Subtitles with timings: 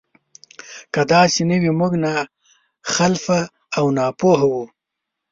[0.93, 3.39] که داسې نه وي موږ ناخلفه
[3.77, 4.63] او ناپوهه وو.